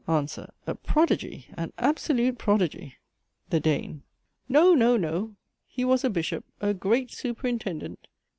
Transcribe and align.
ANSWER. 0.07 0.49
A 0.65 0.73
prodigy! 0.73 1.45
an 1.53 1.73
absolute 1.77 2.39
prodigy! 2.39 2.95
THE 3.51 3.59
DANE. 3.59 4.01
No, 4.49 4.73
no, 4.73 4.97
no! 4.97 5.35
he 5.67 5.85
was 5.85 6.03
a 6.03 6.09
bishop, 6.09 6.43
a 6.59 6.73
great 6.73 7.11
superintendent. 7.11 8.07